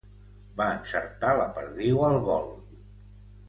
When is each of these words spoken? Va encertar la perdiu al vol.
Va 0.61 0.67
encertar 0.77 1.35
la 1.41 1.47
perdiu 1.59 2.03
al 2.11 2.21
vol. 2.33 2.53